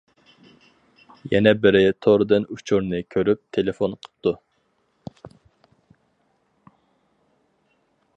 [1.33, 4.33] يەنە بىرى توردىن ئۇچۇرنى كۆرۈپ تېلېفون قىپتۇ.